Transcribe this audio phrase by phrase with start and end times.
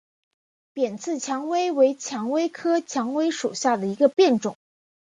[0.73, 4.57] 扁刺蔷薇为蔷薇科蔷薇属下的一个变种。